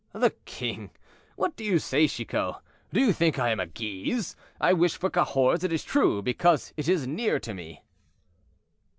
"The 0.13 0.31
king! 0.45 0.89
what 1.35 1.55
do 1.55 1.63
you 1.63 1.77
say, 1.77 2.07
Chicot? 2.07 2.55
Do 2.91 2.99
you 2.99 3.13
think 3.13 3.37
I 3.37 3.51
am 3.51 3.59
a 3.59 3.67
Guise? 3.67 4.35
I 4.59 4.73
wish 4.73 4.97
for 4.97 5.11
Cahors, 5.11 5.63
it 5.63 5.71
is 5.71 5.83
true, 5.83 6.23
because 6.23 6.73
it 6.75 6.89
is 6.89 7.05
near 7.05 7.39
to 7.39 7.53
me." 7.53 7.83